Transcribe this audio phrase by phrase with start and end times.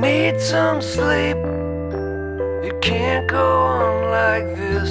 [0.00, 1.36] need some sleep.
[2.64, 4.90] You can't go on like this.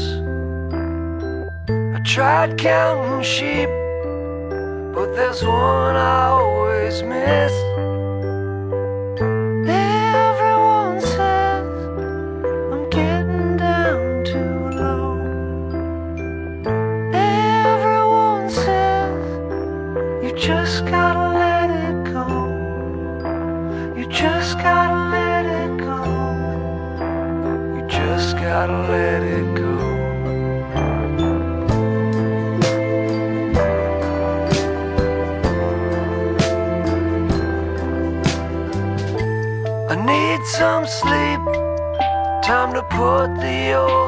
[1.95, 3.69] I tried counting sheep,
[4.93, 7.53] but there's one I always miss.
[9.69, 11.67] Everyone says
[12.73, 15.07] I'm getting down too low.
[17.13, 19.25] Everyone says
[20.23, 22.27] you just gotta let it go.
[23.97, 24.76] You just gotta
[28.67, 29.77] gotta let it go.
[39.89, 41.41] I need some sleep.
[42.43, 44.06] Time to put the old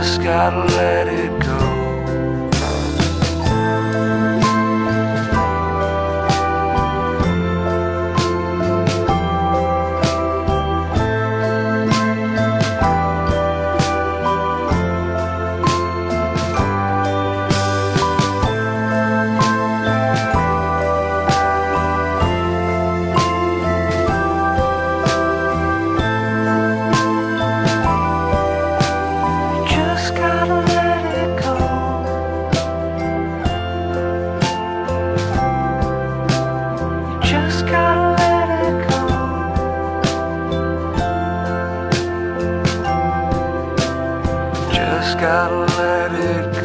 [0.00, 1.67] just gotta let it go.
[45.08, 46.57] just gotta let it go.